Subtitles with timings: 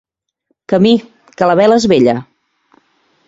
[0.73, 0.93] Camí,
[1.41, 2.15] que la vela és vella.